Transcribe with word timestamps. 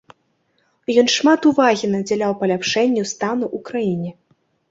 Ён 1.01 1.07
шмат 1.15 1.41
увагі 1.49 1.85
надзяляў 1.91 2.33
паляпшэнню 2.41 3.03
стану 3.13 3.45
ў 3.55 3.57
краіне. 3.71 4.11